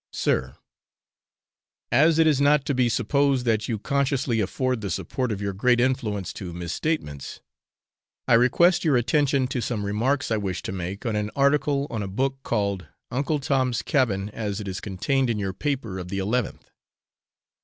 Sir, 0.13 0.55
As 1.91 2.17
it 2.17 2.25
is 2.25 2.41
not 2.41 2.65
to 2.65 2.73
be 2.73 2.89
supposed 2.89 3.45
that 3.45 3.67
you 3.69 3.77
consciously 3.77 4.39
afford 4.39 4.81
the 4.81 4.89
support 4.89 5.31
of 5.31 5.39
your 5.43 5.53
great 5.53 5.79
influence 5.79 6.33
to 6.33 6.51
misstatements, 6.53 7.39
I 8.27 8.33
request 8.33 8.83
your 8.83 8.97
attention 8.97 9.45
to 9.49 9.61
some 9.61 9.85
remarks 9.85 10.31
I 10.31 10.37
wish 10.37 10.63
to 10.63 10.71
make 10.71 11.05
on 11.05 11.15
an 11.15 11.29
article 11.35 11.85
on 11.91 12.01
a 12.01 12.07
book 12.07 12.41
called 12.41 12.87
'Uncle 13.11 13.37
Tom's 13.39 13.83
Cabin 13.83 14.29
as 14.29 14.59
it 14.59 14.67
is,' 14.67 14.81
contained 14.81 15.29
in 15.29 15.37
your 15.37 15.53
paper 15.53 15.99
of 15.99 16.07
the 16.07 16.17
11th. 16.17 16.71